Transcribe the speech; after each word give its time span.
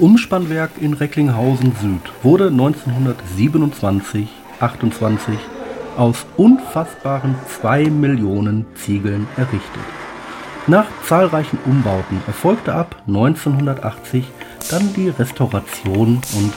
Umspannwerk 0.00 0.70
in 0.80 0.94
Recklinghausen 0.94 1.72
Süd 1.78 2.00
wurde 2.22 2.46
1927 2.48 4.28
28 4.58 5.38
aus 5.98 6.24
unfassbaren 6.38 7.34
2 7.60 7.90
Millionen 7.90 8.64
Ziegeln 8.74 9.28
errichtet. 9.36 9.82
Nach 10.66 10.86
zahlreichen 11.04 11.58
Umbauten 11.66 12.22
erfolgte 12.26 12.72
ab 12.74 12.96
1980 13.08 14.24
dann 14.70 14.94
die 14.94 15.10
Restauration 15.10 16.20
und 16.34 16.52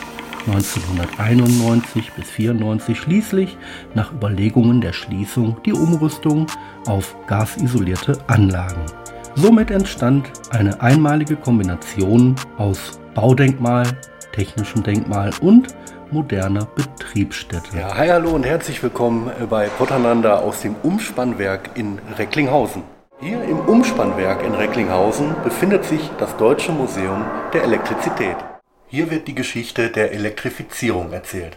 1991 0.47 2.13
bis 2.13 2.29
94 2.29 2.97
schließlich 2.97 3.57
nach 3.93 4.13
Überlegungen 4.13 4.79
der 4.79 4.93
Schließung 4.93 5.57
die 5.65 5.73
Umrüstung 5.73 6.47
auf 6.87 7.15
gasisolierte 7.27 8.17
Anlagen. 8.27 8.85
Somit 9.35 9.69
entstand 9.69 10.31
eine 10.51 10.79
einmalige 10.79 11.35
Kombination 11.35 12.35
aus 12.57 13.02
Baudenkmal, 13.15 13.85
technischem 14.31 14.81
Denkmal 14.81 15.29
und 15.41 15.67
moderner 16.09 16.65
Betriebsstätte. 16.65 17.77
Ja, 17.77 17.95
hi, 17.95 18.07
hallo 18.07 18.31
und 18.31 18.43
herzlich 18.43 18.81
willkommen 18.81 19.29
bei 19.51 19.67
Potternander 19.67 20.41
aus 20.41 20.61
dem 20.61 20.75
Umspannwerk 20.81 21.69
in 21.75 21.99
Recklinghausen. 22.17 22.81
Hier 23.19 23.43
im 23.43 23.59
Umspannwerk 23.59 24.43
in 24.43 24.55
Recklinghausen 24.55 25.35
befindet 25.43 25.85
sich 25.85 26.09
das 26.17 26.35
Deutsche 26.37 26.71
Museum 26.71 27.23
der 27.53 27.63
Elektrizität. 27.63 28.37
Hier 28.87 29.11
wird 29.11 29.27
die 29.27 29.35
Geschichte 29.35 29.89
der 29.89 30.11
Elektrifizierung 30.11 31.13
erzählt. 31.13 31.55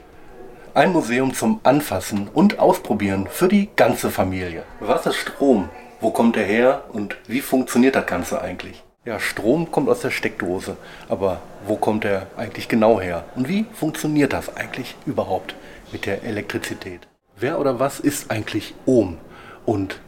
Ein 0.75 0.93
Museum 0.93 1.33
zum 1.33 1.61
Anfassen 1.63 2.29
und 2.35 2.59
Ausprobieren 2.59 3.29
für 3.31 3.49
die 3.49 3.71
ganze 3.77 4.11
Familie. 4.11 4.65
Was 4.81 5.07
ist 5.07 5.17
Strom? 5.17 5.71
Wo 6.03 6.11
kommt 6.11 6.37
er 6.37 6.45
her 6.45 6.85
und 6.93 7.17
wie 7.27 7.41
funktioniert 7.41 7.97
das 7.97 8.05
Ganze 8.05 8.43
eigentlich? 8.43 8.86
Ja, 9.07 9.21
Strom 9.21 9.71
kommt 9.71 9.89
aus 9.89 10.01
der 10.01 10.11
Steckdose, 10.11 10.77
aber 11.09 11.41
wo 11.65 11.77
kommt 11.77 12.05
er 12.05 12.27
eigentlich 12.37 12.67
genau 12.67 13.01
her? 13.01 13.25
Und 13.37 13.49
wie 13.49 13.65
funktioniert 13.73 14.33
das 14.33 14.57
eigentlich 14.57 14.97
überhaupt 15.07 15.55
mit 15.93 16.07
der 16.07 16.25
Elektrizität? 16.25 17.07
Wer 17.37 17.61
oder 17.61 17.79
was 17.79 18.01
ist 18.01 18.33
eigentlich 18.33 18.75
Ohm? 18.85 19.19
Und 19.65 20.01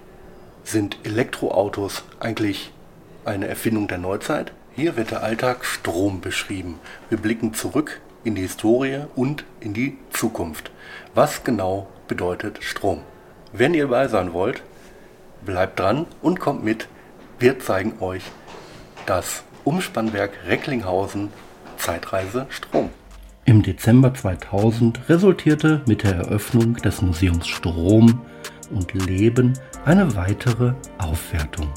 sind 0.64 0.98
Elektroautos 1.04 2.02
eigentlich 2.18 2.72
eine 3.24 3.46
Erfindung 3.46 3.86
der 3.86 3.98
Neuzeit? 3.98 4.50
Hier 4.74 4.96
wird 4.96 5.12
der 5.12 5.22
Alltag 5.22 5.64
Strom 5.64 6.20
beschrieben. 6.20 6.80
Wir 7.08 7.18
blicken 7.18 7.54
zurück 7.54 8.00
in 8.24 8.34
die 8.34 8.42
Historie 8.42 9.02
und 9.14 9.44
in 9.60 9.74
die 9.74 9.96
Zukunft. 10.10 10.72
Was 11.14 11.44
genau 11.44 11.86
bedeutet 12.08 12.64
Strom? 12.64 13.02
Wenn 13.52 13.74
ihr 13.74 13.84
dabei 13.84 14.08
sein 14.08 14.32
wollt, 14.32 14.64
bleibt 15.46 15.78
dran 15.78 16.06
und 16.20 16.40
kommt 16.40 16.64
mit. 16.64 16.88
Wir 17.38 17.60
zeigen 17.60 17.94
euch 18.00 18.24
das 19.08 19.42
Umspannwerk 19.64 20.32
Recklinghausen 20.46 21.30
Zeitreise 21.78 22.46
Strom. 22.50 22.90
Im 23.46 23.62
Dezember 23.62 24.12
2000 24.12 25.08
resultierte 25.08 25.80
mit 25.86 26.02
der 26.02 26.16
Eröffnung 26.16 26.74
des 26.74 27.00
Museums 27.00 27.48
Strom 27.48 28.20
und 28.70 28.92
Leben 28.92 29.54
eine 29.86 30.14
weitere 30.14 30.74
Aufwertung. 30.98 31.68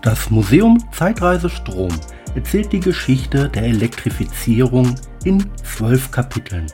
Das 0.00 0.30
Museum 0.30 0.78
Zeitreise 0.92 1.50
Strom 1.50 1.90
erzählt 2.36 2.72
die 2.72 2.80
Geschichte 2.80 3.48
der 3.48 3.64
Elektrifizierung 3.64 4.94
in 5.24 5.44
zwölf 5.64 6.12
Kapiteln, 6.12 6.66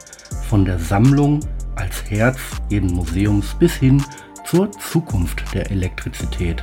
von 0.51 0.67
der 0.67 0.79
Sammlung 0.79 1.41
als 1.77 2.11
Herz 2.11 2.39
jeden 2.69 2.93
Museums 2.93 3.55
bis 3.59 3.73
hin 3.75 4.03
zur 4.45 4.71
Zukunft 4.73 5.43
der 5.55 5.71
Elektrizität 5.71 6.63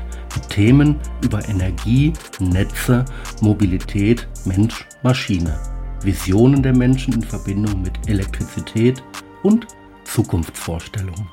Themen 0.50 1.00
über 1.23 1.47
Energie, 1.47 2.14
Netze, 2.39 3.06
Mobilität, 3.41 4.28
Mensch, 4.46 4.85
Maschine, 5.03 5.57
Visionen 6.01 6.62
der 6.62 6.75
Menschen 6.75 7.13
in 7.13 7.22
Verbindung 7.22 7.81
mit 7.81 7.94
Elektrizität 8.07 9.03
und 9.44 9.68
Zukunftsvorstellungen. 10.03 11.28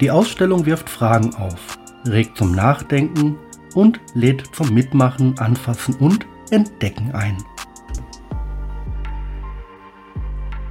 Die 0.00 0.10
Ausstellung 0.10 0.66
wirft 0.66 0.88
Fragen 0.88 1.34
auf, 1.34 1.78
regt 2.06 2.36
zum 2.36 2.52
Nachdenken 2.52 3.36
und 3.74 4.00
lädt 4.14 4.54
zum 4.54 4.72
Mitmachen, 4.72 5.38
Anfassen 5.38 5.94
und 5.96 6.26
Entdecken 6.50 7.12
ein. 7.12 7.36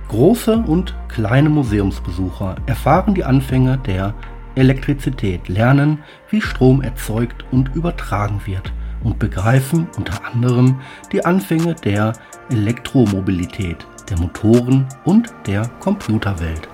Große 0.08 0.58
und 0.58 0.96
kleine 1.10 1.50
Museumsbesucher 1.50 2.56
erfahren 2.66 3.14
die 3.14 3.26
Anfänge 3.26 3.78
der 3.78 4.14
Elektrizität, 4.58 5.48
lernen, 5.48 6.04
wie 6.30 6.42
Strom 6.42 6.82
erzeugt 6.82 7.46
und 7.52 7.76
übertragen 7.76 8.42
wird 8.46 8.74
und 9.04 9.20
begreifen 9.20 9.88
unter 9.98 10.26
anderem 10.26 10.82
die 11.12 11.24
Anfänge 11.24 11.76
der 11.76 12.14
Elektromobilität, 12.50 13.86
der 14.10 14.18
Motoren 14.18 14.88
und 15.06 15.32
der 15.46 15.70
Computerwelt. 15.80 16.68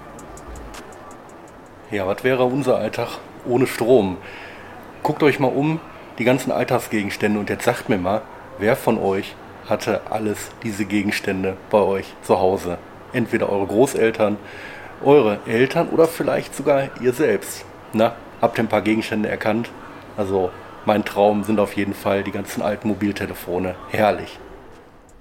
Ja, 1.91 2.07
was 2.07 2.23
wäre 2.23 2.45
unser 2.45 2.77
Alltag 2.77 3.19
ohne 3.45 3.67
Strom? 3.67 4.17
Guckt 5.03 5.21
euch 5.21 5.39
mal 5.39 5.47
um, 5.47 5.79
die 6.17 6.23
ganzen 6.23 6.51
Alltagsgegenstände 6.51 7.39
und 7.39 7.49
jetzt 7.49 7.65
sagt 7.65 7.89
mir 7.89 7.97
mal, 7.97 8.21
wer 8.57 8.75
von 8.75 8.97
euch 8.97 9.35
hatte 9.67 10.01
alles 10.09 10.51
diese 10.63 10.85
Gegenstände 10.85 11.57
bei 11.69 11.79
euch 11.79 12.13
zu 12.23 12.39
Hause? 12.39 12.77
Entweder 13.11 13.49
eure 13.49 13.67
Großeltern, 13.67 14.37
eure 15.03 15.39
Eltern 15.45 15.89
oder 15.89 16.07
vielleicht 16.07 16.55
sogar 16.55 16.89
ihr 17.01 17.13
selbst. 17.13 17.65
Na, 17.93 18.15
habt 18.41 18.57
ihr 18.57 18.63
ein 18.63 18.69
paar 18.69 18.81
Gegenstände 18.81 19.29
erkannt? 19.29 19.69
Also 20.17 20.49
mein 20.85 21.05
Traum 21.05 21.43
sind 21.43 21.59
auf 21.59 21.75
jeden 21.75 21.93
Fall 21.93 22.23
die 22.23 22.31
ganzen 22.31 22.61
alten 22.61 22.87
Mobiltelefone. 22.87 23.75
Herrlich. 23.89 24.39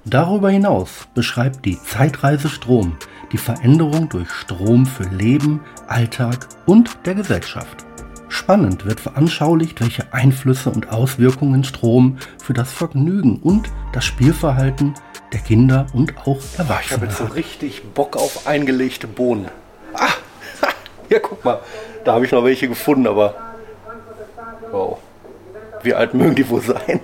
Darüber 0.04 0.50
hinaus 0.50 1.06
beschreibt 1.14 1.64
die 1.64 1.80
Zeitreise 1.80 2.48
Strom 2.48 2.96
die 3.30 3.38
Veränderung 3.38 4.08
durch 4.08 4.30
Strom 4.30 4.84
für 4.84 5.04
Leben, 5.04 5.60
Alltag 5.86 6.48
und 6.66 6.98
der 7.06 7.14
Gesellschaft. 7.14 7.86
Spannend 8.28 8.84
wird 8.86 9.00
veranschaulicht, 9.00 9.80
welche 9.80 10.12
Einflüsse 10.12 10.70
und 10.70 10.90
Auswirkungen 10.90 11.64
Strom 11.64 12.18
für 12.42 12.52
das 12.52 12.72
Vergnügen 12.72 13.38
und 13.42 13.70
das 13.92 14.04
Spielverhalten 14.04 14.94
der 15.32 15.40
Kinder 15.40 15.86
und 15.92 16.16
auch 16.26 16.38
Erwachsenen 16.58 16.80
Ich 16.80 16.92
habe 16.92 17.06
jetzt 17.06 17.18
so 17.18 17.24
richtig 17.26 17.82
Bock 17.94 18.16
auf 18.16 18.46
eingelegte 18.46 19.06
Bohnen. 19.06 19.48
Ah, 19.94 20.08
ja, 21.08 21.18
guck 21.20 21.44
mal, 21.44 21.60
da 22.04 22.14
habe 22.14 22.24
ich 22.24 22.32
noch 22.32 22.44
welche 22.44 22.68
gefunden, 22.68 23.06
aber 23.06 23.34
wow, 24.70 24.98
wie 25.82 25.94
alt 25.94 26.14
mögen 26.14 26.34
die 26.34 26.48
wohl 26.48 26.60
sein? 26.60 27.00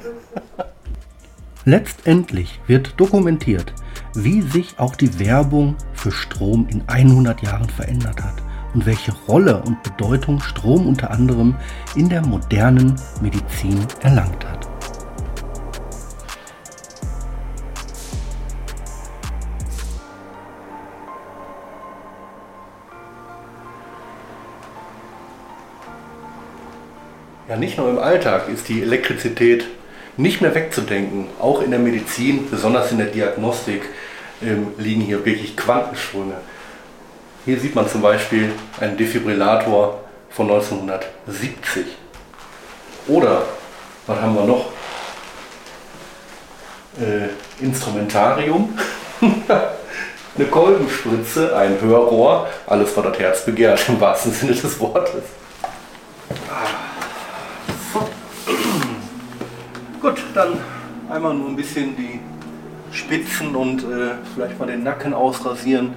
Letztendlich 1.64 2.60
wird 2.66 2.98
dokumentiert, 2.98 3.74
wie 4.14 4.40
sich 4.40 4.78
auch 4.78 4.96
die 4.96 5.18
Werbung 5.18 5.76
für 5.92 6.10
Strom 6.10 6.66
in 6.70 6.82
100 6.86 7.42
Jahren 7.42 7.68
verändert 7.68 8.22
hat 8.22 8.42
und 8.74 8.86
welche 8.86 9.12
Rolle 9.26 9.62
und 9.62 9.82
Bedeutung 9.82 10.40
Strom 10.40 10.86
unter 10.86 11.10
anderem 11.10 11.56
in 11.94 12.08
der 12.08 12.24
modernen 12.24 12.96
Medizin 13.20 13.86
erlangt 14.00 14.46
hat. 14.46 14.57
Ja, 27.48 27.56
nicht 27.56 27.78
nur 27.78 27.88
im 27.88 27.98
Alltag 27.98 28.50
ist 28.50 28.68
die 28.68 28.82
Elektrizität 28.82 29.64
nicht 30.18 30.42
mehr 30.42 30.54
wegzudenken. 30.54 31.28
Auch 31.40 31.62
in 31.62 31.70
der 31.70 31.80
Medizin, 31.80 32.50
besonders 32.50 32.92
in 32.92 32.98
der 32.98 33.06
Diagnostik, 33.06 33.82
ähm, 34.42 34.74
liegen 34.76 35.00
hier 35.00 35.24
wirklich 35.24 35.56
Quantensprünge. 35.56 36.34
Hier 37.46 37.58
sieht 37.58 37.74
man 37.74 37.88
zum 37.88 38.02
Beispiel 38.02 38.52
einen 38.78 38.98
Defibrillator 38.98 40.00
von 40.28 40.50
1970. 40.50 41.86
Oder, 43.06 43.42
was 44.06 44.20
haben 44.20 44.34
wir 44.34 44.44
noch? 44.44 44.66
Äh, 47.00 47.64
Instrumentarium, 47.64 48.78
eine 50.36 50.46
Kolbenspritze, 50.50 51.56
ein 51.56 51.80
Hörrohr, 51.80 52.46
alles 52.66 52.94
was 52.94 53.04
das 53.04 53.18
Herz 53.18 53.44
begehrt 53.46 53.88
im 53.88 53.98
wahrsten 53.98 54.32
Sinne 54.32 54.52
des 54.52 54.78
Wortes. 54.78 55.22
Gut, 60.08 60.22
dann 60.32 60.54
einmal 61.10 61.34
nur 61.34 61.50
ein 61.50 61.56
bisschen 61.56 61.94
die 61.94 62.18
Spitzen 62.96 63.54
und 63.54 63.82
äh, 63.82 64.14
vielleicht 64.34 64.58
mal 64.58 64.64
den 64.64 64.82
Nacken 64.82 65.12
ausrasieren. 65.12 65.92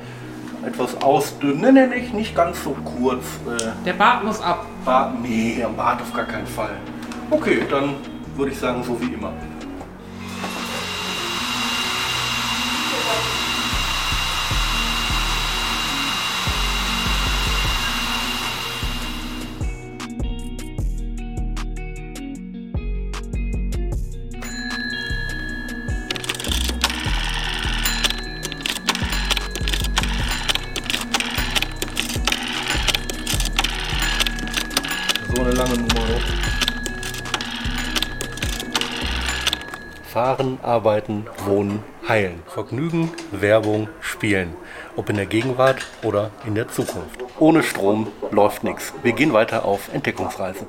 Etwas 0.66 1.02
ausdünnen. 1.02 1.62
Nee, 1.62 1.72
nee, 1.72 1.96
nicht, 1.96 2.14
nicht 2.14 2.36
ganz 2.36 2.62
so 2.62 2.76
kurz. 2.84 3.24
Äh, 3.48 3.70
Der 3.86 3.94
Bart 3.94 4.26
muss 4.26 4.42
ab. 4.42 4.66
Bart, 4.84 5.14
nee, 5.22 5.64
am 5.64 5.78
Bart 5.78 6.02
auf 6.02 6.12
gar 6.12 6.26
keinen 6.26 6.46
Fall. 6.46 6.72
Okay, 7.30 7.62
dann 7.70 7.96
würde 8.36 8.52
ich 8.52 8.60
sagen, 8.60 8.84
so 8.84 9.00
wie 9.00 9.14
immer. 9.14 9.32
So 35.34 35.42
eine 35.42 35.52
lange 35.52 35.76
Nummer. 35.76 36.02
Fahren, 40.04 40.60
arbeiten, 40.62 41.26
wohnen, 41.46 41.84
heilen. 42.08 42.44
Vergnügen, 42.48 43.12
Werbung, 43.32 43.88
spielen. 44.02 44.56
Ob 44.98 45.10
in 45.10 45.16
der 45.16 45.26
Gegenwart 45.26 45.86
oder 46.04 46.32
in 46.46 46.56
der 46.56 46.68
Zukunft. 46.68 47.24
Ohne 47.40 47.64
Strom 47.64 48.08
läuft 48.32 48.66
nichts. 48.66 48.94
Wir 49.04 49.14
gehen 49.14 49.32
weiter 49.32 49.64
auf 49.64 49.94
Entdeckungsreise. 49.94 50.68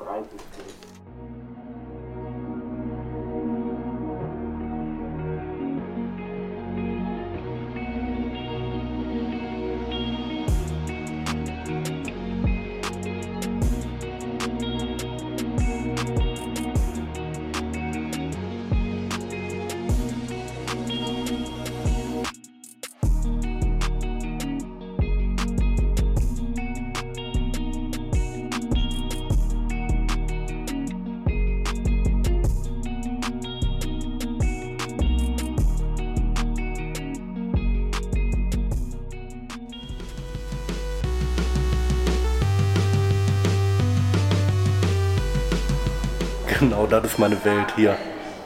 Genau, 46.59 46.85
das 46.85 47.03
ist 47.05 47.19
meine 47.19 47.43
Welt 47.45 47.73
hier. 47.75 47.97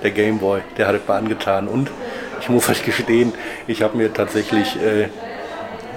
Der 0.01 0.11
Gameboy, 0.11 0.61
der 0.77 0.87
hat 0.87 0.95
es 0.95 1.07
mir 1.07 1.15
angetan. 1.15 1.67
Und 1.67 1.89
ich 2.39 2.49
muss 2.49 2.69
euch 2.69 2.83
gestehen, 2.85 3.33
ich 3.67 3.81
habe 3.81 3.97
mir 3.97 4.13
tatsächlich 4.13 4.75
äh, 4.81 5.09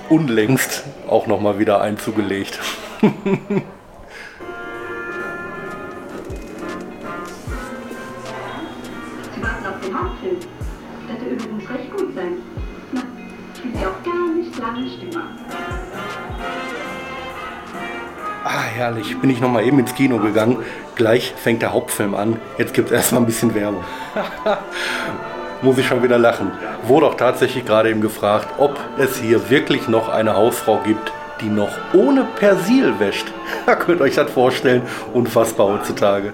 unlängst 0.09 0.85
auch 1.09 1.27
noch 1.27 1.41
mal 1.41 1.59
wieder 1.59 1.81
hätte 11.09 11.25
übrigens 11.31 11.71
recht 11.71 11.91
gut. 11.97 12.01
Ah, 18.43 18.63
herrlich. 18.63 19.19
Bin 19.21 19.29
ich 19.29 19.41
noch 19.41 19.51
mal 19.51 19.63
eben 19.65 19.79
ins 19.79 19.95
Kino 19.95 20.19
gegangen. 20.19 20.65
Gleich 20.95 21.35
fängt 21.37 21.61
der 21.61 21.73
Hauptfilm 21.73 22.15
an. 22.15 22.41
Jetzt 22.57 22.73
gibt 22.73 22.89
es 22.91 22.93
erstmal 22.97 23.23
ein 23.23 23.27
bisschen 23.27 23.55
Werbung. 23.55 23.85
Muss 25.63 25.77
ich 25.77 25.87
schon 25.87 26.03
wieder 26.03 26.17
lachen. 26.17 26.51
Wurde 26.85 27.07
auch 27.07 27.17
tatsächlich 27.17 27.67
gerade 27.67 27.91
eben 27.91 28.01
gefragt, 28.01 28.49
ob 28.57 28.79
es 28.99 29.19
hier 29.19 29.51
wirklich 29.51 29.89
noch 29.89 30.09
eine 30.09 30.35
Hausfrau 30.35 30.79
gibt, 30.79 31.13
die 31.43 31.51
noch 31.51 31.71
ohne 31.93 32.25
Persil 32.37 32.99
wäscht. 32.99 33.27
Da 33.67 33.75
könnt 33.77 34.01
ihr 34.01 34.05
euch 34.05 34.15
das 34.15 34.31
vorstellen. 34.31 34.83
Unfassbar 35.13 35.69
heutzutage. 35.69 36.33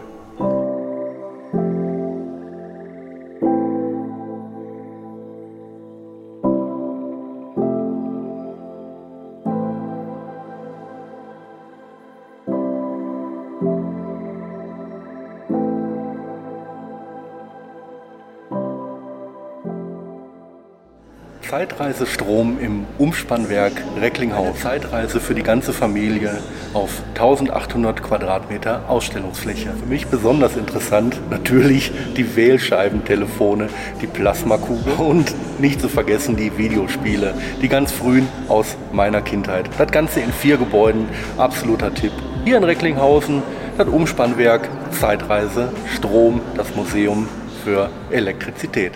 Zeitreise 21.49 22.07
Strom 22.07 22.59
im 22.61 22.85
Umspannwerk 22.99 23.73
Recklinghausen. 23.99 24.61
Zeitreise 24.61 25.21
für 25.21 25.35
die 25.35 25.43
ganze 25.43 25.73
Familie 25.73 26.43
auf 26.75 27.03
1800 27.15 28.03
Quadratmeter 28.03 28.91
Ausstellungsfläche. 28.91 29.71
Für 29.71 29.87
mich 29.87 30.07
besonders 30.09 30.57
interessant 30.59 31.19
natürlich 31.31 31.93
die 32.15 32.37
Wählscheibentelefone, 32.37 33.69
die 34.03 34.07
Plasmakugel 34.07 34.93
und 34.99 35.35
nicht 35.59 35.81
zu 35.81 35.89
vergessen 35.89 36.37
die 36.37 36.59
Videospiele, 36.59 37.33
die 37.63 37.69
ganz 37.69 37.91
frühen 37.91 38.29
aus 38.49 38.77
meiner 38.93 39.23
Kindheit. 39.23 39.71
Das 39.79 39.91
Ganze 39.91 40.21
in 40.21 40.33
vier 40.33 40.59
Gebäuden, 40.59 41.09
absoluter 41.39 41.95
Tipp. 41.95 42.13
Hier 42.47 42.59
in 42.59 42.63
Recklinghausen 42.63 43.43
das 43.77 43.89
Umspannwerk, 43.89 44.69
Zeitreise, 44.93 45.73
Strom, 45.93 46.41
das 46.57 46.77
Museum 46.77 47.29
für 47.65 47.91
Elektrizität. 48.13 48.93